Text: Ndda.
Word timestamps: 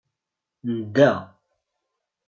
Ndda. 0.75 1.09